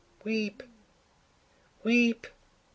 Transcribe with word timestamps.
'weep! 0.23 0.63
weep! 1.83 2.25